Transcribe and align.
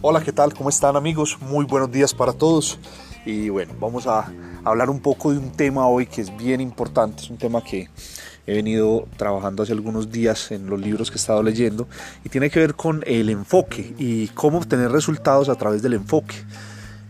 Hola, 0.00 0.22
¿qué 0.22 0.32
tal? 0.32 0.54
¿Cómo 0.54 0.70
están 0.70 0.96
amigos? 0.96 1.36
Muy 1.40 1.66
buenos 1.66 1.90
días 1.90 2.14
para 2.14 2.32
todos. 2.32 2.78
Y 3.26 3.50
bueno, 3.50 3.74
vamos 3.78 4.06
a 4.06 4.32
hablar 4.64 4.88
un 4.88 5.00
poco 5.00 5.32
de 5.32 5.38
un 5.38 5.50
tema 5.50 5.86
hoy 5.86 6.06
que 6.06 6.22
es 6.22 6.34
bien 6.36 6.60
importante, 6.60 7.22
es 7.22 7.30
un 7.30 7.36
tema 7.36 7.62
que 7.62 7.90
he 8.46 8.54
venido 8.54 9.06
trabajando 9.18 9.62
hace 9.62 9.72
algunos 9.72 10.10
días 10.10 10.50
en 10.50 10.70
los 10.70 10.80
libros 10.80 11.10
que 11.10 11.16
he 11.16 11.20
estado 11.20 11.42
leyendo 11.42 11.88
y 12.24 12.30
tiene 12.30 12.48
que 12.48 12.60
ver 12.60 12.74
con 12.74 13.04
el 13.06 13.28
enfoque 13.28 13.94
y 13.98 14.28
cómo 14.28 14.56
obtener 14.56 14.90
resultados 14.90 15.50
a 15.50 15.56
través 15.56 15.82
del 15.82 15.92
enfoque. 15.92 16.36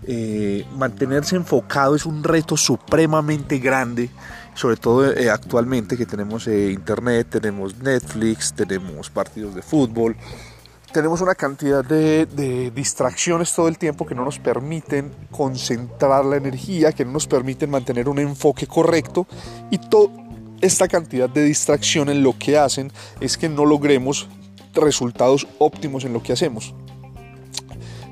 Eh, 0.04 0.64
mantenerse 0.76 1.36
enfocado 1.36 1.94
es 1.94 2.06
un 2.06 2.24
reto 2.24 2.56
supremamente 2.56 3.58
grande, 3.58 4.10
sobre 4.58 4.76
todo 4.76 5.12
eh, 5.12 5.30
actualmente 5.30 5.96
que 5.96 6.04
tenemos 6.04 6.48
eh, 6.48 6.72
internet, 6.72 7.28
tenemos 7.30 7.78
Netflix, 7.78 8.52
tenemos 8.52 9.08
partidos 9.08 9.54
de 9.54 9.62
fútbol, 9.62 10.16
tenemos 10.92 11.20
una 11.20 11.36
cantidad 11.36 11.84
de, 11.84 12.72
distracciones 12.74 13.54
todo 13.54 13.68
el 13.68 13.78
tiempo 13.78 14.04
que 14.04 14.16
no 14.16 14.24
nos 14.24 14.40
permiten 14.40 15.12
concentrar 15.30 16.24
la 16.24 16.38
energía, 16.38 16.90
que 16.90 17.04
no 17.04 17.12
nos 17.12 17.28
permiten 17.28 17.70
mantener 17.70 18.08
un 18.08 18.18
enfoque 18.18 18.66
correcto 18.66 19.28
y 19.70 19.78
toda 19.78 20.12
esta 20.60 20.88
cantidad 20.88 21.30
de 21.30 21.44
distracciones 21.44 22.16
lo 22.16 22.36
que 22.36 22.58
hacen 22.58 22.90
es 23.20 23.38
que 23.38 23.48
no 23.48 23.64
logremos 23.64 24.28
resultados 24.74 25.46
óptimos 25.58 26.04
en 26.04 26.12
lo 26.12 26.20
que 26.20 26.32
hacemos. 26.32 26.74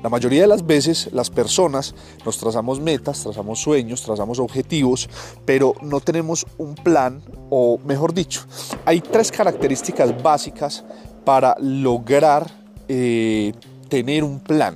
La 0.03 0.09
mayoría 0.09 0.41
de 0.41 0.47
las 0.47 0.65
veces 0.65 1.09
las 1.11 1.29
personas 1.29 1.95
nos 2.25 2.37
trazamos 2.37 2.79
metas, 2.79 3.23
trazamos 3.23 3.59
sueños, 3.59 4.03
trazamos 4.03 4.39
objetivos, 4.39 5.09
pero 5.45 5.73
no 5.81 5.99
tenemos 5.99 6.45
un 6.57 6.75
plan 6.75 7.21
o 7.49 7.79
mejor 7.85 8.13
dicho, 8.13 8.41
hay 8.85 9.01
tres 9.01 9.31
características 9.31 10.21
básicas 10.21 10.83
para 11.25 11.55
lograr 11.59 12.49
eh, 12.87 13.53
tener 13.89 14.23
un 14.23 14.39
plan 14.39 14.75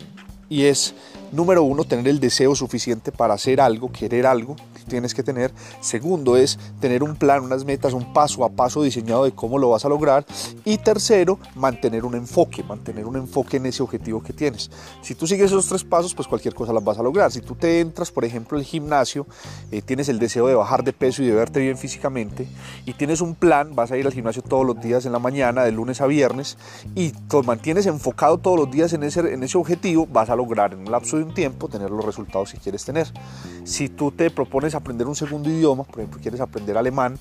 y 0.49 0.65
es, 0.65 0.93
número 1.31 1.63
uno, 1.63 1.83
tener 1.83 2.07
el 2.07 2.19
deseo 2.19 2.55
suficiente 2.55 3.11
para 3.11 3.33
hacer 3.33 3.61
algo, 3.61 3.91
querer 3.91 4.25
algo 4.25 4.55
tienes 4.91 5.13
que 5.13 5.23
tener. 5.23 5.51
Segundo 5.79 6.35
es 6.35 6.59
tener 6.79 7.01
un 7.01 7.15
plan, 7.15 7.43
unas 7.43 7.65
metas, 7.65 7.93
un 7.93 8.13
paso 8.13 8.43
a 8.43 8.49
paso 8.49 8.83
diseñado 8.83 9.23
de 9.23 9.31
cómo 9.31 9.57
lo 9.57 9.69
vas 9.69 9.85
a 9.85 9.89
lograr. 9.89 10.25
Y 10.65 10.77
tercero, 10.77 11.39
mantener 11.55 12.05
un 12.05 12.15
enfoque, 12.15 12.63
mantener 12.63 13.05
un 13.05 13.15
enfoque 13.15 13.57
en 13.57 13.67
ese 13.67 13.81
objetivo 13.81 14.21
que 14.21 14.33
tienes. 14.33 14.69
Si 15.01 15.15
tú 15.15 15.27
sigues 15.27 15.47
esos 15.47 15.67
tres 15.67 15.83
pasos, 15.83 16.13
pues 16.13 16.27
cualquier 16.27 16.53
cosa 16.53 16.73
las 16.73 16.83
vas 16.83 16.99
a 16.99 17.03
lograr. 17.03 17.31
Si 17.31 17.41
tú 17.41 17.55
te 17.55 17.79
entras, 17.79 18.11
por 18.11 18.25
ejemplo, 18.25 18.57
al 18.57 18.63
gimnasio, 18.63 19.25
eh, 19.71 19.81
tienes 19.81 20.09
el 20.09 20.19
deseo 20.19 20.47
de 20.47 20.55
bajar 20.55 20.83
de 20.83 20.91
peso 20.91 21.23
y 21.23 21.27
de 21.27 21.33
verte 21.33 21.59
bien 21.59 21.77
físicamente, 21.77 22.47
y 22.85 22.93
tienes 22.93 23.21
un 23.21 23.35
plan, 23.35 23.75
vas 23.75 23.91
a 23.91 23.97
ir 23.97 24.05
al 24.05 24.13
gimnasio 24.13 24.41
todos 24.41 24.65
los 24.65 24.79
días 24.81 25.05
en 25.05 25.11
la 25.11 25.19
mañana, 25.19 25.63
de 25.63 25.71
lunes 25.71 26.01
a 26.01 26.07
viernes, 26.07 26.57
y 26.95 27.11
te 27.11 27.41
mantienes 27.43 27.85
enfocado 27.85 28.37
todos 28.37 28.59
los 28.59 28.71
días 28.71 28.93
en 28.93 29.03
ese, 29.03 29.33
en 29.33 29.43
ese 29.43 29.57
objetivo, 29.57 30.07
vas 30.11 30.29
a 30.29 30.35
lograr 30.35 30.73
en 30.73 30.79
un 30.79 30.91
lapso 30.91 31.17
de 31.17 31.20
un 31.21 31.33
tiempo 31.33 31.67
tener 31.67 31.89
los 31.89 32.03
resultados 32.03 32.51
que 32.51 32.57
quieres 32.57 32.85
tener. 32.85 33.07
Si 33.63 33.89
tú 33.89 34.11
te 34.11 34.29
propones 34.29 34.75
aprender 34.75 35.07
un 35.07 35.15
segundo 35.15 35.49
idioma, 35.49 35.83
por 35.83 35.99
ejemplo, 35.99 36.19
quieres 36.21 36.41
aprender 36.41 36.77
alemán, 36.77 37.17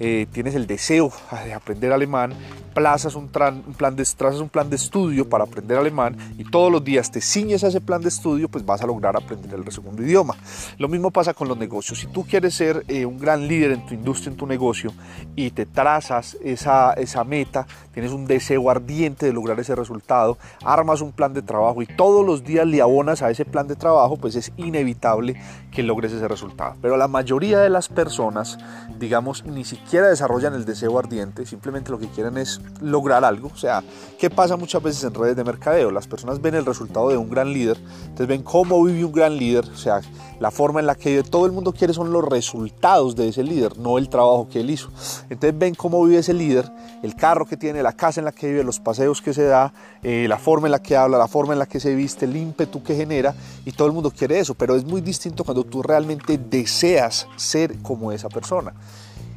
eh, 0.00 0.26
tienes 0.32 0.54
el 0.54 0.66
deseo 0.66 1.12
de 1.44 1.52
aprender 1.52 1.92
alemán, 1.92 2.32
plazas 2.74 3.14
un, 3.14 3.28
plan 3.28 3.62
de, 3.94 4.04
trazas 4.16 4.40
un 4.40 4.48
plan 4.48 4.68
de 4.70 4.76
estudio 4.76 5.28
para 5.28 5.44
aprender 5.44 5.76
alemán 5.76 6.16
y 6.38 6.44
todos 6.44 6.72
los 6.72 6.82
días 6.82 7.10
te 7.10 7.20
ciñes 7.20 7.62
a 7.64 7.68
ese 7.68 7.80
plan 7.80 8.00
de 8.00 8.08
estudio, 8.08 8.48
pues 8.48 8.64
vas 8.64 8.82
a 8.82 8.86
lograr 8.86 9.16
aprender 9.16 9.54
el 9.54 9.70
segundo 9.70 10.02
idioma. 10.02 10.34
Lo 10.78 10.88
mismo 10.88 11.10
pasa 11.10 11.34
con 11.34 11.48
los 11.48 11.58
negocios. 11.58 12.00
Si 12.00 12.06
tú 12.06 12.24
quieres 12.24 12.54
ser 12.54 12.84
eh, 12.88 13.04
un 13.04 13.18
gran 13.18 13.46
líder 13.46 13.72
en 13.72 13.86
tu 13.86 13.94
industria, 13.94 14.32
en 14.32 14.36
tu 14.36 14.46
negocio, 14.46 14.92
y 15.36 15.50
te 15.50 15.66
trazas 15.66 16.36
esa, 16.42 16.94
esa 16.94 17.24
meta, 17.24 17.66
tienes 17.92 18.12
un 18.12 18.26
deseo 18.26 18.70
ardiente 18.70 19.26
de 19.26 19.32
lograr 19.32 19.60
ese 19.60 19.74
resultado, 19.74 20.38
armas 20.64 21.00
un 21.00 21.12
plan 21.12 21.34
de 21.34 21.42
trabajo 21.42 21.82
y 21.82 21.86
todos 21.86 22.24
los 22.24 22.44
días 22.44 22.66
le 22.66 22.80
abonas 22.80 23.22
a 23.22 23.30
ese 23.30 23.44
plan 23.44 23.68
de 23.68 23.76
trabajo, 23.76 24.16
pues 24.16 24.34
es 24.36 24.52
inevitable 24.56 25.36
que 25.70 25.82
logres 25.82 26.12
ese 26.12 26.26
resultado. 26.28 26.76
Pero 26.80 26.96
la 26.96 27.08
mayoría 27.08 27.60
de 27.60 27.70
las 27.70 27.88
personas, 27.88 28.58
digamos, 28.98 29.44
ni 29.44 29.64
siquiera 29.64 29.81
siquiera 29.84 30.08
desarrollan 30.08 30.54
el 30.54 30.64
deseo 30.64 30.98
ardiente, 30.98 31.44
simplemente 31.44 31.90
lo 31.90 31.98
que 31.98 32.08
quieren 32.08 32.38
es 32.38 32.62
lograr 32.80 33.26
algo. 33.26 33.50
O 33.52 33.56
sea, 33.58 33.82
¿qué 34.18 34.30
pasa 34.30 34.56
muchas 34.56 34.82
veces 34.82 35.04
en 35.04 35.12
redes 35.12 35.36
de 35.36 35.44
mercadeo? 35.44 35.90
Las 35.90 36.06
personas 36.06 36.40
ven 36.40 36.54
el 36.54 36.64
resultado 36.64 37.10
de 37.10 37.18
un 37.18 37.28
gran 37.28 37.52
líder, 37.52 37.76
entonces 38.04 38.26
ven 38.26 38.42
cómo 38.42 38.82
vive 38.84 39.04
un 39.04 39.12
gran 39.12 39.36
líder, 39.36 39.66
o 39.66 39.76
sea, 39.76 40.00
la 40.40 40.50
forma 40.50 40.80
en 40.80 40.86
la 40.86 40.94
que 40.94 41.22
todo 41.22 41.44
el 41.44 41.52
mundo 41.52 41.72
quiere 41.72 41.92
son 41.92 42.10
los 42.10 42.24
resultados 42.24 43.16
de 43.16 43.28
ese 43.28 43.42
líder, 43.42 43.78
no 43.78 43.98
el 43.98 44.08
trabajo 44.08 44.48
que 44.50 44.60
él 44.60 44.70
hizo. 44.70 44.88
Entonces 45.28 45.58
ven 45.58 45.74
cómo 45.74 46.02
vive 46.04 46.20
ese 46.20 46.32
líder, 46.32 46.70
el 47.02 47.14
carro 47.14 47.44
que 47.44 47.58
tiene, 47.58 47.82
la 47.82 47.92
casa 47.92 48.20
en 48.20 48.24
la 48.24 48.32
que 48.32 48.48
vive, 48.48 48.64
los 48.64 48.80
paseos 48.80 49.20
que 49.20 49.34
se 49.34 49.44
da, 49.44 49.74
eh, 50.02 50.26
la 50.26 50.38
forma 50.38 50.68
en 50.68 50.72
la 50.72 50.82
que 50.82 50.96
habla, 50.96 51.18
la 51.18 51.28
forma 51.28 51.52
en 51.52 51.58
la 51.58 51.66
que 51.66 51.80
se 51.80 51.94
viste, 51.94 52.24
el 52.24 52.34
ímpetu 52.34 52.82
que 52.82 52.96
genera, 52.96 53.34
y 53.66 53.72
todo 53.72 53.88
el 53.88 53.92
mundo 53.92 54.10
quiere 54.10 54.38
eso, 54.38 54.54
pero 54.54 54.74
es 54.74 54.84
muy 54.84 55.02
distinto 55.02 55.44
cuando 55.44 55.64
tú 55.64 55.82
realmente 55.82 56.38
deseas 56.38 57.28
ser 57.36 57.78
como 57.82 58.10
esa 58.10 58.30
persona. 58.30 58.72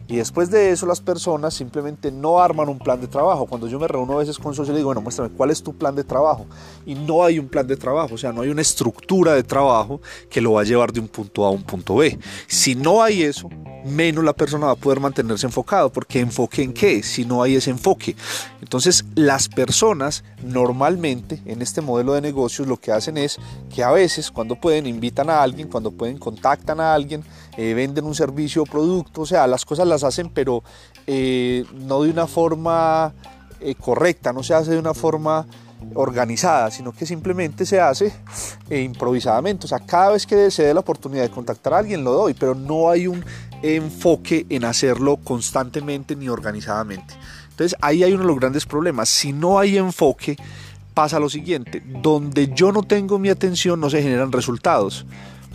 Y 0.07 0.17
después 0.17 0.51
de 0.51 0.71
eso 0.71 0.85
las 0.85 1.01
personas 1.01 1.53
simplemente 1.53 2.11
no 2.11 2.39
arman 2.39 2.69
un 2.69 2.79
plan 2.79 3.01
de 3.01 3.07
trabajo. 3.07 3.45
Cuando 3.45 3.67
yo 3.67 3.79
me 3.79 3.87
reúno 3.87 4.13
a 4.13 4.17
veces 4.17 4.37
con 4.37 4.53
socios 4.53 4.69
le 4.69 4.77
digo, 4.77 4.89
bueno, 4.89 5.01
muéstrame 5.01 5.31
cuál 5.35 5.51
es 5.51 5.63
tu 5.63 5.73
plan 5.73 5.95
de 5.95 6.03
trabajo. 6.03 6.45
Y 6.85 6.95
no 6.95 7.23
hay 7.23 7.39
un 7.39 7.47
plan 7.47 7.65
de 7.65 7.75
trabajo, 7.75 8.15
o 8.15 8.17
sea, 8.17 8.31
no 8.31 8.41
hay 8.41 8.49
una 8.49 8.61
estructura 8.61 9.33
de 9.33 9.43
trabajo 9.43 10.01
que 10.29 10.41
lo 10.41 10.53
va 10.53 10.61
a 10.61 10.63
llevar 10.63 10.91
de 10.91 10.99
un 10.99 11.07
punto 11.07 11.45
A 11.45 11.47
a 11.47 11.51
un 11.51 11.63
punto 11.63 11.95
B. 11.95 12.17
Si 12.47 12.75
no 12.75 13.01
hay 13.01 13.23
eso, 13.23 13.49
menos 13.85 14.23
la 14.23 14.33
persona 14.33 14.67
va 14.67 14.71
a 14.73 14.75
poder 14.75 14.99
mantenerse 14.99 15.45
enfocado, 15.45 15.91
porque 15.91 16.19
enfoque 16.19 16.63
en 16.63 16.73
qué, 16.73 17.03
si 17.03 17.23
no 17.25 17.41
hay 17.43 17.55
ese 17.55 17.69
enfoque. 17.69 18.15
Entonces, 18.61 19.05
las 19.15 19.47
personas 19.47 20.23
normalmente 20.43 21.41
en 21.45 21.61
este 21.61 21.81
modelo 21.81 22.13
de 22.13 22.21
negocios 22.21 22.67
lo 22.67 22.77
que 22.77 22.91
hacen 22.91 23.17
es 23.17 23.37
que 23.73 23.83
a 23.83 23.91
veces 23.91 24.31
cuando 24.31 24.55
pueden 24.55 24.87
invitan 24.87 25.29
a 25.29 25.41
alguien, 25.41 25.67
cuando 25.67 25.91
pueden 25.91 26.17
contactan 26.17 26.79
a 26.79 26.93
alguien, 26.93 27.23
eh, 27.57 27.73
venden 27.73 28.05
un 28.05 28.15
servicio 28.15 28.63
o 28.63 28.65
producto, 28.65 29.21
o 29.21 29.25
sea, 29.25 29.47
las 29.47 29.63
cosas 29.65 29.87
las 29.87 29.94
hacen, 30.03 30.29
pero 30.29 30.63
eh, 31.07 31.65
no 31.73 32.03
de 32.03 32.09
una 32.09 32.27
forma 32.27 33.13
eh, 33.59 33.75
correcta, 33.75 34.33
no 34.33 34.43
se 34.43 34.53
hace 34.53 34.71
de 34.71 34.79
una 34.79 34.93
forma 34.93 35.45
organizada, 35.93 36.71
sino 36.71 36.91
que 36.91 37.05
simplemente 37.05 37.65
se 37.65 37.79
hace 37.79 38.13
improvisadamente. 38.69 39.65
O 39.65 39.67
sea, 39.67 39.79
cada 39.79 40.11
vez 40.11 40.25
que 40.25 40.49
se 40.49 40.63
dé 40.63 40.73
la 40.73 40.79
oportunidad 40.79 41.23
de 41.23 41.29
contactar 41.29 41.73
a 41.73 41.77
alguien, 41.79 42.03
lo 42.03 42.11
doy, 42.11 42.33
pero 42.33 42.55
no 42.55 42.89
hay 42.89 43.07
un 43.07 43.23
enfoque 43.61 44.45
en 44.49 44.65
hacerlo 44.65 45.17
constantemente 45.17 46.15
ni 46.15 46.29
organizadamente. 46.29 47.13
Entonces 47.49 47.77
ahí 47.81 48.03
hay 48.03 48.13
uno 48.13 48.23
de 48.23 48.27
los 48.27 48.39
grandes 48.39 48.65
problemas. 48.65 49.09
Si 49.09 49.31
no 49.31 49.59
hay 49.59 49.77
enfoque, 49.77 50.37
pasa 50.93 51.19
lo 51.19 51.29
siguiente, 51.29 51.83
donde 52.01 52.51
yo 52.53 52.71
no 52.71 52.83
tengo 52.83 53.19
mi 53.19 53.29
atención 53.29 53.79
no 53.79 53.89
se 53.89 54.01
generan 54.01 54.31
resultados. 54.31 55.05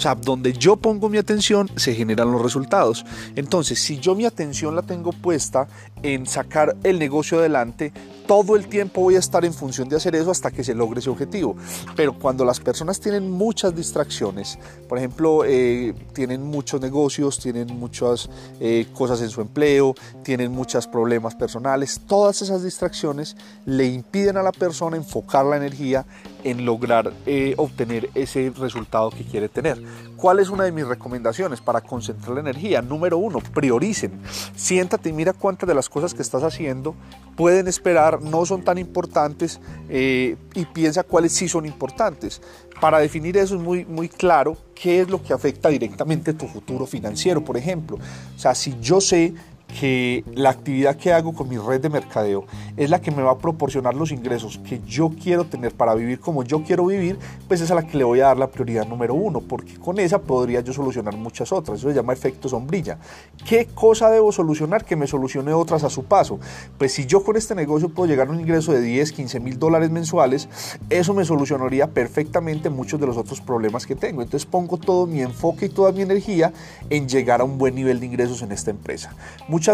O 0.01 0.03
sea, 0.03 0.15
donde 0.15 0.55
yo 0.55 0.77
pongo 0.77 1.11
mi 1.11 1.19
atención 1.19 1.69
se 1.77 1.95
generan 1.95 2.33
los 2.33 2.41
resultados. 2.41 3.05
Entonces, 3.37 3.79
si 3.79 3.99
yo 3.99 4.15
mi 4.15 4.25
atención 4.25 4.75
la 4.75 4.81
tengo 4.81 5.13
puesta 5.13 5.69
en 6.03 6.27
sacar 6.27 6.75
el 6.85 6.99
negocio 6.99 7.39
adelante, 7.39 7.93
todo 8.31 8.55
el 8.55 8.69
tiempo 8.69 9.01
voy 9.01 9.17
a 9.17 9.19
estar 9.19 9.45
en 9.45 9.53
función 9.53 9.89
de 9.89 9.97
hacer 9.97 10.15
eso 10.15 10.31
hasta 10.31 10.53
que 10.53 10.63
se 10.63 10.73
logre 10.73 11.01
ese 11.01 11.11
objetivo. 11.11 11.57
Pero 11.97 12.17
cuando 12.17 12.45
las 12.45 12.61
personas 12.61 13.01
tienen 13.01 13.29
muchas 13.29 13.75
distracciones, 13.75 14.57
por 14.89 14.99
ejemplo, 14.99 15.43
eh, 15.45 15.93
tienen 16.13 16.45
muchos 16.45 16.81
negocios, 16.81 17.41
tienen 17.41 17.67
muchas 17.77 18.31
eh, 18.61 18.87
cosas 18.95 19.21
en 19.23 19.31
su 19.31 19.41
empleo, 19.41 19.97
tienen 20.23 20.53
muchos 20.53 20.87
problemas 20.87 21.35
personales, 21.35 22.03
todas 22.07 22.41
esas 22.41 22.63
distracciones 22.63 23.37
le 23.67 23.87
impiden 23.87 24.37
a 24.37 24.45
la 24.45 24.53
persona 24.53 24.97
enfocar 24.97 25.45
la 25.45 25.57
energía 25.57 26.07
en 26.45 26.65
lograr 26.65 27.13
eh, 27.27 27.55
obtener 27.57 28.11
ese 28.15 28.53
resultado 28.57 29.11
que 29.11 29.25
quiere 29.25 29.49
tener. 29.49 29.83
¿Cuál 30.17 30.39
es 30.39 30.51
una 30.51 30.65
de 30.65 30.73
mis 30.73 30.87
recomendaciones 30.87 31.61
para 31.61 31.81
concentrar 31.81 32.35
la 32.35 32.41
energía? 32.41 32.81
Número 32.81 33.19
uno, 33.19 33.41
prioricen. 33.41 34.21
Siéntate 34.55 35.09
y 35.09 35.13
mira 35.13 35.33
cuántas 35.33 35.67
de 35.67 35.75
las 35.75 35.89
cosas 35.89 36.15
que 36.15 36.23
estás 36.23 36.43
haciendo 36.43 36.95
pueden 37.41 37.69
esperar, 37.69 38.21
no 38.21 38.45
son 38.45 38.63
tan 38.63 38.77
importantes 38.77 39.61
eh, 39.89 40.37
y 40.53 40.67
piensa 40.67 41.05
cuáles 41.05 41.33
sí 41.33 41.49
son 41.49 41.65
importantes. 41.65 42.43
Para 42.83 42.99
definir 42.99 43.39
eso 43.39 43.57
es 43.57 43.63
muy, 43.63 43.87
muy 43.87 44.11
claro 44.11 44.59
qué 44.75 45.01
es 45.01 45.09
lo 45.09 45.23
que 45.23 45.33
afecta 45.33 45.71
directamente 45.71 46.35
tu 46.35 46.47
futuro 46.47 46.85
financiero, 46.85 47.43
por 47.43 47.57
ejemplo. 47.57 47.97
O 47.97 48.39
sea, 48.39 48.55
si 48.55 48.79
yo 48.83 49.01
sé 49.01 49.33
que 49.71 50.25
la 50.35 50.51
actividad 50.51 50.97
que 50.97 51.13
hago 51.13 51.33
con 51.33 51.49
mi 51.49 51.57
red 51.57 51.81
de 51.81 51.89
mercadeo 51.89 52.45
es 52.77 52.91
la 52.91 53.01
que 53.01 53.11
me 53.11 53.23
va 53.23 53.33
a 53.33 53.39
proporcionar 53.39 53.95
los 53.95 54.11
ingresos 54.13 54.59
que 54.59 54.81
yo 54.87 55.11
quiero 55.23 55.45
tener 55.45 55.73
para 55.73 55.95
vivir 55.95 56.21
como 56.21 56.43
yo 56.43 56.63
quiero 56.63 56.87
vivir, 56.87 57.19
pues 57.49 57.61
es 57.61 57.71
a 57.71 57.75
la 57.75 57.87
que 57.87 57.97
le 57.97 58.05
voy 58.05 58.21
a 58.21 58.27
dar 58.27 58.39
la 58.39 58.49
prioridad 58.49 58.87
número 58.87 59.15
uno, 59.15 59.41
porque 59.41 59.75
con 59.75 59.99
esa 59.99 60.21
podría 60.21 60.61
yo 60.61 60.73
solucionar 60.73 61.17
muchas 61.17 61.53
otras. 61.53 61.79
Eso 61.79 61.89
se 61.89 61.95
llama 61.95 62.13
efecto 62.13 62.49
sombrilla. 62.49 62.99
¿Qué 63.47 63.67
cosa 63.75 64.11
debo 64.11 64.33
solucionar 64.33 64.85
que 64.85 64.97
me 64.97 65.07
solucione 65.07 65.53
otras 65.53 65.85
a 65.85 65.91
su 65.91 66.05
paso? 66.05 66.39
Pues 66.79 66.93
si 66.93 67.07
yo 67.07 67.23
con 67.23 67.37
este 67.37 67.55
negocio 67.55 67.89
puedo 67.89 68.09
llegar 68.09 68.29
a 68.29 68.31
un 68.31 68.41
ingreso 68.41 68.73
de 68.73 68.81
10, 68.81 69.13
15 69.13 69.41
mil 69.41 69.59
dólares 69.59 69.91
mensuales, 69.91 70.49
eso 70.89 71.15
me 71.15 71.25
solucionaría 71.25 71.89
perfectamente 71.89 72.71
muchos 72.71 73.01
de 73.01 73.07
los 73.07 73.17
otros 73.17 73.41
problemas 73.41 73.87
que 73.87 73.97
tengo. 73.97 74.23
Entonces 74.23 74.47
pongo 74.47 74.77
todo 74.77 75.07
mi 75.07 75.23
enfoque 75.23 75.67
y 75.67 75.69
toda 75.69 75.93
mi 75.93 76.03
energía 76.03 76.53
en 76.89 77.09
llegar 77.09 77.41
a 77.41 77.45
un 77.45 77.59
buen 77.59 77.75
nivel 77.75 78.01
de 78.01 78.07
ingresos 78.07 78.43
en 78.43 78.53
esta 78.53 78.71
empresa 78.71 79.15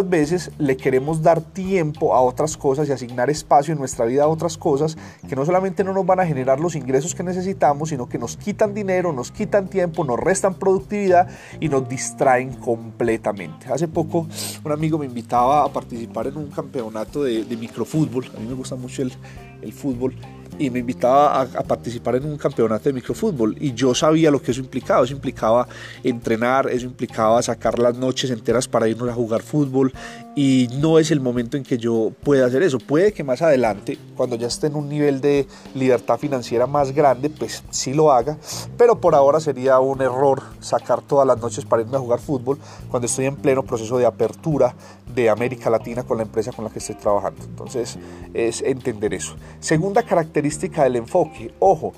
veces 0.08 0.50
le 0.58 0.76
queremos 0.76 1.22
dar 1.22 1.40
tiempo 1.40 2.14
a 2.14 2.20
otras 2.20 2.56
cosas 2.56 2.88
y 2.88 2.92
asignar 2.92 3.30
espacio 3.30 3.72
en 3.72 3.78
nuestra 3.78 4.04
vida 4.04 4.24
a 4.24 4.28
otras 4.28 4.58
cosas 4.58 4.96
que 5.28 5.36
no 5.36 5.46
solamente 5.46 5.84
no 5.84 5.92
nos 5.92 6.04
van 6.04 6.20
a 6.20 6.26
generar 6.26 6.60
los 6.60 6.74
ingresos 6.74 7.14
que 7.14 7.22
necesitamos, 7.22 7.90
sino 7.90 8.08
que 8.08 8.18
nos 8.18 8.36
quitan 8.36 8.74
dinero, 8.74 9.12
nos 9.12 9.30
quitan 9.30 9.68
tiempo, 9.68 10.04
nos 10.04 10.18
restan 10.18 10.54
productividad 10.54 11.28
y 11.60 11.68
nos 11.68 11.88
distraen 11.88 12.54
completamente. 12.54 13.72
Hace 13.72 13.88
poco 13.88 14.26
un 14.64 14.72
amigo 14.72 14.98
me 14.98 15.06
invitaba 15.06 15.64
a 15.64 15.68
participar 15.68 16.26
en 16.26 16.36
un 16.36 16.50
campeonato 16.50 17.22
de, 17.22 17.44
microfútbol, 17.56 18.30
a 18.36 18.40
mí 18.40 18.46
me 18.46 18.54
gusta 18.54 18.76
mucho 18.76 19.02
el 19.02 19.72
fútbol 19.72 20.14
y 20.58 20.70
me 20.70 20.80
invitaba 20.80 21.42
a, 21.42 21.62
participar 21.62 22.16
en 22.16 22.24
un 22.24 22.36
campeonato 22.36 22.88
de 22.88 22.92
microfútbol. 22.92 23.56
Y 23.60 23.74
yo 23.74 23.94
sabía 23.94 24.30
lo 24.30 24.40
que 24.40 24.52
eso 24.52 24.60
implicaba, 24.60 25.04
eso 25.04 25.14
implicaba 25.14 25.68
entrenar, 26.02 26.70
eso 26.70 26.86
implicaba 26.86 27.42
sacar 27.42 27.78
las 27.78 27.96
noches 27.96 28.30
enteras 28.30 28.68
para 28.68 28.88
irnos 28.88 29.08
a 29.08 29.14
jugar 29.14 29.42
fútbol. 29.42 29.92
Y 30.34 30.68
no 30.80 30.98
es 30.98 31.10
el 31.10 31.20
momento 31.20 31.56
en 31.56 31.62
que 31.62 31.78
yo 31.78 32.12
pueda 32.22 32.46
hacer 32.46 32.62
eso, 32.62 32.78
puede 32.78 33.12
que 33.12 33.24
más 33.24 33.40
adelante 33.40 33.98
cuando 34.16 34.36
ya 34.36 34.46
esté 34.46 34.66
en 34.66 34.76
un 34.76 34.88
nivel 34.88 35.22
de 35.22 35.46
libertad 35.74 36.18
financiera 36.18 36.66
más 36.66 36.92
grande 36.92 37.30
pues 37.30 37.64
sí 37.70 37.94
lo 37.94 38.12
haga, 38.12 38.36
pero 38.76 39.00
por 39.00 39.14
ahora 39.14 39.40
sería 39.40 39.80
un 39.80 40.02
error 40.02 40.42
sacar 40.60 41.00
todas 41.00 41.26
las 41.26 41.40
noches 41.40 41.64
para 41.64 41.82
irme 41.82 41.96
a 41.96 42.00
jugar 42.00 42.20
fútbol 42.20 42.58
cuando 42.90 43.06
estoy 43.06 43.24
en 43.24 43.36
pleno 43.36 43.62
proceso 43.62 43.96
de 43.96 44.04
apertura 44.04 44.74
de 45.14 45.30
América 45.30 45.70
Latina 45.70 46.02
con 46.02 46.18
la 46.18 46.24
empresa 46.24 46.52
con 46.52 46.64
la 46.64 46.70
que 46.70 46.80
estoy 46.80 46.96
trabajando. 46.96 47.42
Entonces 47.44 47.98
es 48.34 48.60
entender 48.60 49.14
eso. 49.14 49.34
Segunda 49.60 50.02
característica 50.02 50.45
del 50.48 50.96
enfoque, 50.96 51.52
ojo, 51.58 51.92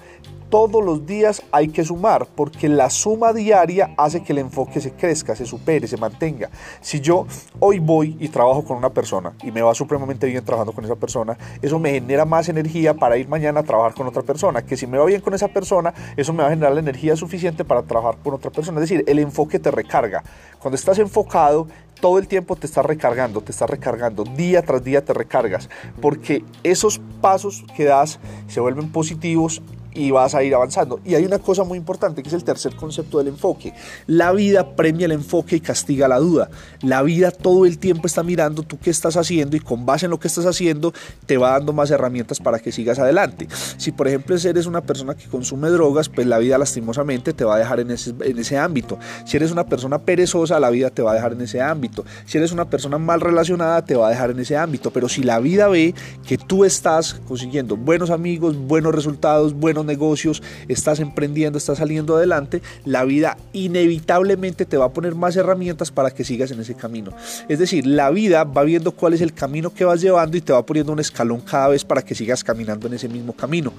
todos 0.48 0.82
los 0.82 1.04
días 1.06 1.42
hay 1.52 1.68
que 1.68 1.84
sumar, 1.84 2.26
porque 2.34 2.68
la 2.68 2.88
suma 2.90 3.32
diaria 3.32 3.94
hace 3.96 4.22
que 4.22 4.32
el 4.32 4.38
enfoque 4.38 4.80
se 4.80 4.92
crezca, 4.92 5.36
se 5.36 5.44
supere, 5.44 5.86
se 5.86 5.96
mantenga. 5.96 6.48
Si 6.80 7.00
yo 7.00 7.26
hoy 7.60 7.78
voy 7.78 8.16
y 8.18 8.28
trabajo 8.28 8.64
con 8.64 8.76
una 8.76 8.90
persona 8.90 9.34
y 9.42 9.50
me 9.50 9.60
va 9.60 9.74
supremamente 9.74 10.26
bien 10.26 10.44
trabajando 10.44 10.72
con 10.72 10.84
esa 10.84 10.96
persona, 10.96 11.36
eso 11.60 11.78
me 11.78 11.90
genera 11.90 12.24
más 12.24 12.48
energía 12.48 12.94
para 12.94 13.18
ir 13.18 13.28
mañana 13.28 13.60
a 13.60 13.62
trabajar 13.62 13.94
con 13.94 14.06
otra 14.06 14.22
persona, 14.22 14.62
que 14.62 14.76
si 14.76 14.86
me 14.86 14.98
va 14.98 15.04
bien 15.04 15.20
con 15.20 15.34
esa 15.34 15.48
persona, 15.48 15.92
eso 16.16 16.32
me 16.32 16.42
va 16.42 16.46
a 16.46 16.50
generar 16.50 16.72
la 16.72 16.80
energía 16.80 17.14
suficiente 17.16 17.64
para 17.64 17.82
trabajar 17.82 18.18
con 18.22 18.34
otra 18.34 18.50
persona. 18.50 18.80
Es 18.80 18.88
decir, 18.88 19.04
el 19.06 19.18
enfoque 19.18 19.58
te 19.58 19.70
recarga. 19.70 20.22
Cuando 20.58 20.76
estás 20.76 20.98
enfocado, 20.98 21.68
todo 22.00 22.18
el 22.18 22.28
tiempo 22.28 22.56
te 22.56 22.66
estás 22.66 22.84
recargando, 22.84 23.40
te 23.40 23.52
estás 23.52 23.68
recargando, 23.68 24.24
día 24.24 24.62
tras 24.62 24.82
día 24.84 25.04
te 25.04 25.12
recargas, 25.12 25.68
porque 26.00 26.44
esos 26.62 27.00
pasos 27.20 27.64
que 27.76 27.84
das 27.84 28.18
se 28.46 28.60
vuelven 28.60 28.90
positivos 28.90 29.62
y 29.98 30.12
vas 30.12 30.34
a 30.34 30.44
ir 30.44 30.54
avanzando. 30.54 31.00
Y 31.04 31.16
hay 31.16 31.24
una 31.24 31.40
cosa 31.40 31.64
muy 31.64 31.76
importante 31.76 32.22
que 32.22 32.28
es 32.28 32.34
el 32.34 32.44
tercer 32.44 32.76
concepto 32.76 33.18
del 33.18 33.28
enfoque. 33.28 33.74
La 34.06 34.30
vida 34.32 34.76
premia 34.76 35.06
el 35.06 35.12
enfoque 35.12 35.56
y 35.56 35.60
castiga 35.60 36.06
la 36.06 36.18
duda. 36.18 36.50
La 36.82 37.02
vida 37.02 37.32
todo 37.32 37.66
el 37.66 37.78
tiempo 37.78 38.06
está 38.06 38.22
mirando 38.22 38.62
tú 38.62 38.78
qué 38.78 38.90
estás 38.90 39.16
haciendo 39.16 39.56
y 39.56 39.60
con 39.60 39.84
base 39.84 40.06
en 40.06 40.10
lo 40.10 40.20
que 40.20 40.28
estás 40.28 40.46
haciendo 40.46 40.92
te 41.26 41.36
va 41.36 41.50
dando 41.50 41.72
más 41.72 41.90
herramientas 41.90 42.38
para 42.38 42.60
que 42.60 42.70
sigas 42.70 43.00
adelante. 43.00 43.48
Si 43.76 43.90
por 43.90 44.06
ejemplo 44.06 44.36
eres 44.36 44.66
una 44.66 44.82
persona 44.82 45.16
que 45.16 45.26
consume 45.26 45.68
drogas, 45.70 46.08
pues 46.08 46.26
la 46.26 46.38
vida 46.38 46.58
lastimosamente 46.58 47.32
te 47.32 47.44
va 47.44 47.56
a 47.56 47.58
dejar 47.58 47.80
en 47.80 47.90
ese, 47.90 48.14
en 48.20 48.38
ese 48.38 48.56
ámbito. 48.56 48.98
Si 49.24 49.36
eres 49.36 49.50
una 49.50 49.66
persona 49.66 49.98
perezosa, 49.98 50.60
la 50.60 50.70
vida 50.70 50.90
te 50.90 51.02
va 51.02 51.10
a 51.10 51.14
dejar 51.14 51.32
en 51.32 51.40
ese 51.40 51.60
ámbito. 51.60 52.04
Si 52.24 52.38
eres 52.38 52.52
una 52.52 52.66
persona 52.70 52.98
mal 52.98 53.20
relacionada, 53.20 53.84
te 53.84 53.96
va 53.96 54.06
a 54.06 54.10
dejar 54.10 54.30
en 54.30 54.38
ese 54.38 54.56
ámbito. 54.56 54.92
Pero 54.92 55.08
si 55.08 55.24
la 55.24 55.40
vida 55.40 55.66
ve 55.66 55.94
que 56.24 56.38
tú 56.38 56.64
estás 56.64 57.14
consiguiendo 57.26 57.76
buenos 57.76 58.10
amigos, 58.10 58.56
buenos 58.56 58.94
resultados, 58.94 59.54
buenos 59.54 59.87
negocios, 59.88 60.40
estás 60.68 61.00
emprendiendo, 61.00 61.58
estás 61.58 61.78
saliendo 61.78 62.16
adelante, 62.16 62.62
la 62.84 63.04
vida 63.04 63.36
inevitablemente 63.52 64.64
te 64.64 64.76
va 64.76 64.84
a 64.84 64.92
poner 64.92 65.16
más 65.16 65.34
herramientas 65.34 65.90
para 65.90 66.12
que 66.12 66.22
sigas 66.22 66.52
en 66.52 66.60
ese 66.60 66.74
camino. 66.74 67.12
Es 67.48 67.58
decir, 67.58 67.84
la 67.84 68.10
vida 68.10 68.44
va 68.44 68.62
viendo 68.62 68.92
cuál 68.92 69.14
es 69.14 69.20
el 69.20 69.32
camino 69.32 69.74
que 69.74 69.84
vas 69.84 70.00
llevando 70.00 70.36
y 70.36 70.40
te 70.40 70.52
va 70.52 70.64
poniendo 70.64 70.92
un 70.92 71.00
escalón 71.00 71.40
cada 71.40 71.68
vez 71.68 71.84
para 71.84 72.02
que 72.02 72.14
sigas 72.14 72.44
caminando 72.44 72.86
en 72.86 72.94
ese 72.94 73.08
mismo 73.08 73.32
camino. 73.32 73.72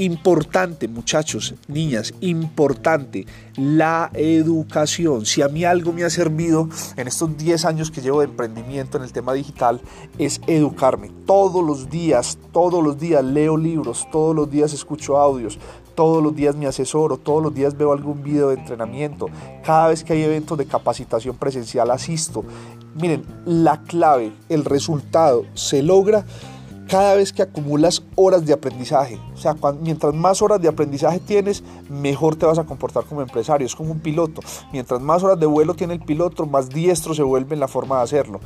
Importante, 0.00 0.86
muchachos, 0.86 1.56
niñas, 1.66 2.14
importante, 2.20 3.26
la 3.56 4.12
educación. 4.14 5.26
Si 5.26 5.42
a 5.42 5.48
mí 5.48 5.64
algo 5.64 5.92
me 5.92 6.04
ha 6.04 6.10
servido 6.10 6.68
en 6.96 7.08
estos 7.08 7.36
10 7.36 7.64
años 7.64 7.90
que 7.90 8.00
llevo 8.00 8.20
de 8.20 8.26
emprendimiento 8.26 8.96
en 8.96 9.02
el 9.02 9.12
tema 9.12 9.32
digital, 9.32 9.80
es 10.16 10.40
educarme. 10.46 11.10
Todos 11.26 11.64
los 11.64 11.90
días, 11.90 12.38
todos 12.52 12.80
los 12.80 12.96
días 12.96 13.24
leo 13.24 13.56
libros, 13.56 14.06
todos 14.12 14.36
los 14.36 14.48
días 14.48 14.72
escucho 14.72 15.18
audios, 15.18 15.58
todos 15.96 16.22
los 16.22 16.32
días 16.32 16.54
me 16.54 16.68
asesoro, 16.68 17.16
todos 17.16 17.42
los 17.42 17.52
días 17.52 17.76
veo 17.76 17.92
algún 17.92 18.22
video 18.22 18.50
de 18.50 18.54
entrenamiento, 18.54 19.26
cada 19.64 19.88
vez 19.88 20.04
que 20.04 20.12
hay 20.12 20.22
eventos 20.22 20.56
de 20.56 20.66
capacitación 20.66 21.36
presencial 21.36 21.90
asisto. 21.90 22.44
Miren, 22.94 23.24
la 23.44 23.82
clave, 23.82 24.32
el 24.48 24.64
resultado 24.64 25.44
se 25.54 25.82
logra 25.82 26.24
cada 26.88 27.14
vez 27.14 27.32
que 27.32 27.42
acumulas 27.42 28.02
horas 28.16 28.44
de 28.44 28.52
aprendizaje. 28.52 29.20
O 29.34 29.36
sea, 29.36 29.54
mientras 29.80 30.14
más 30.14 30.42
horas 30.42 30.60
de 30.60 30.68
aprendizaje 30.68 31.20
tienes, 31.20 31.62
mejor 31.88 32.34
te 32.34 32.46
vas 32.46 32.58
a 32.58 32.64
comportar 32.64 33.04
como 33.04 33.22
empresario. 33.22 33.66
Es 33.66 33.76
como 33.76 33.92
un 33.92 34.00
piloto. 34.00 34.40
Mientras 34.72 35.00
más 35.00 35.22
horas 35.22 35.38
de 35.38 35.46
vuelo 35.46 35.74
tiene 35.74 35.94
el 35.94 36.00
piloto, 36.00 36.46
más 36.46 36.70
diestro 36.70 37.14
se 37.14 37.22
vuelve 37.22 37.54
en 37.54 37.60
la 37.60 37.68
forma 37.68 37.98
de 37.98 38.02
hacerlo. 38.02 38.40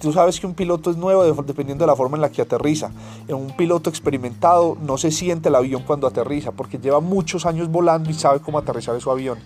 Tú 0.00 0.12
sabes 0.12 0.38
que 0.38 0.46
un 0.46 0.54
piloto 0.54 0.90
es 0.90 0.96
nuevo 0.96 1.24
dependiendo 1.42 1.84
de 1.84 1.86
la 1.86 1.96
forma 1.96 2.16
en 2.16 2.22
la 2.22 2.30
que 2.30 2.42
aterriza. 2.42 2.90
Un 3.28 3.56
piloto 3.56 3.88
experimentado 3.90 4.76
no 4.82 4.98
se 4.98 5.10
siente 5.10 5.48
el 5.48 5.54
avión 5.54 5.82
cuando 5.86 6.06
aterriza 6.06 6.52
porque 6.52 6.78
lleva 6.78 7.00
muchos 7.00 7.46
años 7.46 7.70
volando 7.70 8.10
y 8.10 8.14
sabe 8.14 8.40
cómo 8.40 8.58
aterrizar 8.58 9.00
su 9.00 9.10
avión. 9.10 9.38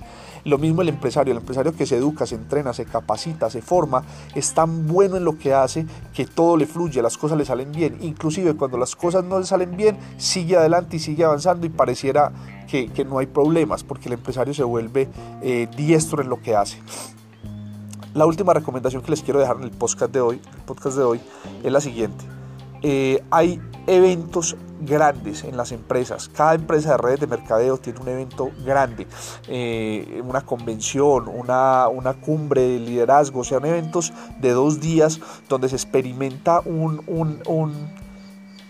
Lo 0.45 0.59
mismo 0.59 0.83
el 0.83 0.89
empresario, 0.89 1.33
el 1.33 1.39
empresario 1.39 1.75
que 1.75 1.87
se 1.87 1.97
educa, 1.97 2.27
se 2.27 2.35
entrena, 2.35 2.73
se 2.73 2.87
capacita, 2.87 3.50
se 3.50 3.61
forma, 3.61 4.03
es 4.35 4.55
tan 4.55 4.87
bueno 4.87 5.17
en 5.17 5.25
lo 5.25 5.37
que 5.37 5.53
hace 5.53 5.87
que 6.15 6.27
todo 6.27 6.56
le 6.56 6.67
fluye, 6.67 7.03
las 7.03 7.19
cosas 7.19 7.37
le 7.37 7.45
salen 7.45 7.73
bien. 7.73 7.99
Inclusive 8.00 8.55
cuando 8.55 8.79
las 8.79 8.97
cosas 8.97 9.25
no 9.25 9.39
le 9.39 9.47
salen 9.47 9.77
bien, 9.77 9.99
sigue 10.17 10.56
adelante 10.56 10.97
y 10.97 11.00
sigue 11.00 11.25
avanzando 11.25 11.67
y 11.67 11.71
pareciera 11.71 12.33
que, 12.67 12.89
no 13.05 13.19
hay 13.19 13.27
problemas 13.27 13.83
porque 13.83 14.09
el 14.09 14.15
empresario 14.15 14.55
se 14.55 14.62
vuelve 14.62 15.09
eh, 15.43 15.69
diestro 15.77 16.23
en 16.23 16.29
lo 16.29 16.41
que 16.41 16.55
hace. 16.55 16.79
La 18.19 18.26
última 18.26 18.53
recomendación 18.53 19.00
que 19.00 19.12
les 19.12 19.23
quiero 19.23 19.38
dejar 19.38 19.59
en 19.59 19.62
el 19.62 19.70
podcast 19.70 20.12
de 20.12 20.20
hoy, 20.20 20.41
el 20.56 20.62
podcast 20.62 20.97
de 20.97 21.05
hoy 21.05 21.20
es 21.62 21.70
la 21.70 21.81
siguiente. 21.81 22.25
Eh, 22.82 23.23
hay 23.31 23.61
eventos 23.87 24.56
grandes 24.81 25.44
en 25.44 25.56
las 25.56 25.70
empresas. 25.70 26.29
Cada 26.29 26.55
empresa 26.55 26.91
de 26.91 26.97
redes 26.97 27.20
de 27.20 27.29
mercadeo 27.29 27.79
tiene 27.79 28.00
un 28.00 28.09
evento 28.09 28.50
grande, 28.65 29.06
eh, 29.47 30.20
una 30.25 30.41
convención, 30.41 31.29
una, 31.29 31.87
una, 31.87 32.15
cumbre 32.15 32.62
de 32.62 32.81
liderazgo, 32.81 33.43
o 33.43 33.44
sea, 33.44 33.59
eventos 33.59 34.12
de 34.41 34.50
dos 34.50 34.81
días 34.81 35.21
donde 35.49 35.69
se 35.69 35.76
experimenta 35.76 36.59
un, 36.64 37.00
un, 37.06 37.41
un 37.47 37.73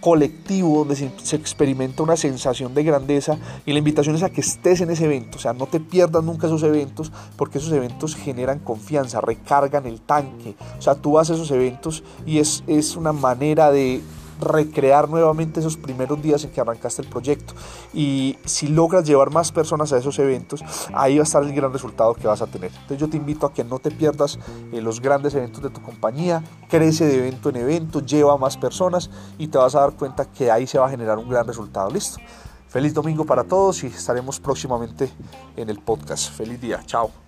colectivo 0.01 0.79
donde 0.79 0.97
se, 0.97 1.37
experimenta 1.37 2.03
una 2.03 2.17
sensación 2.17 2.75
de 2.75 2.85
grandeza 2.85 3.37
y 3.67 3.73
la 3.73 3.79
invitación 3.79 4.15
es 4.17 4.23
a 4.23 4.31
que 4.31 4.41
estés 4.41 4.81
en 4.81 4.91
ese 4.91 5.05
evento, 5.05 5.39
o 5.39 5.41
sea, 5.41 5.53
no 5.53 5.67
te 5.67 5.81
pierdas 5.81 6.23
nunca 6.23 6.47
esos 6.47 6.63
eventos 6.63 7.13
porque 7.37 7.59
esos 7.59 7.73
eventos 7.73 8.15
generan 8.15 8.61
confianza, 8.61 9.21
recargan 9.21 9.87
el 9.87 10.01
tanque, 10.01 10.55
o 10.79 10.83
sea, 10.83 10.95
tú 10.95 11.13
vas 11.13 11.31
a 11.31 11.35
esos 11.35 11.51
eventos 11.51 12.03
y 12.27 12.39
es, 12.39 12.63
es 12.67 12.97
una 12.97 13.13
manera 13.13 13.71
de 13.71 14.01
recrear 14.41 15.09
nuevamente 15.09 15.61
esos 15.61 15.77
primeros 15.77 16.21
días 16.23 16.45
en 16.45 16.51
que 16.51 16.61
arrancaste 16.61 17.03
el 17.03 17.09
proyecto. 17.09 17.55
Y 17.93 18.37
si 18.45 18.69
logras 18.69 19.05
llevar 19.05 19.31
más 19.31 19.53
personas 19.53 19.93
a 19.93 19.99
esos 19.99 20.19
eventos, 20.19 20.63
ahí 20.95 21.17
va 21.17 21.23
a 21.23 21.25
estar 21.25 21.43
el 21.43 21.53
gran 21.53 21.73
resultado 21.73 22.15
que 22.15 22.27
vas 22.27 22.43
a 22.43 22.47
tener. 22.47 22.71
Entonces 22.73 22.99
yo 22.99 23.09
te 23.09 23.17
invito 23.17 23.47
a 23.47 23.53
que 23.53 23.65
no 23.65 23.79
te 23.79 23.91
pierdas 23.91 24.39
eh, 24.73 24.81
los 24.81 25.01
grandes 25.01 25.35
eventos 25.35 25.63
de 25.63 25.71
tu 25.71 25.83
compañía, 25.83 26.43
crece 26.69 27.07
de 27.07 27.19
evento 27.19 27.49
en 27.51 27.57
evento, 27.57 28.01
lleva 28.01 28.35
a 28.35 28.37
más 28.37 28.57
personas 28.57 29.11
y 29.39 29.49
te 29.49 29.59
vas 29.59 29.75
a 29.75 29.81
dar 29.81 29.93
cuenta 29.93 30.25
que 30.25 30.51
ahí 30.51 30.67
se 30.67 30.79
va 30.79 30.87
a 30.87 30.91
generar 30.91 31.19
un 31.19 31.29
gran 31.29 31.47
resultado. 31.47 31.91
Listo. 31.91 32.19
Feliz 32.69 32.93
domingo 32.93 33.25
para 33.25 33.45
todos 33.45 33.83
y 33.83 33.87
estaremos 33.87 34.41
próximamente 34.41 35.11
en 35.57 35.71
el 35.71 35.79
podcast. 35.79 36.31
Feliz 36.31 36.61
día. 36.61 36.83
Chao. 36.85 37.28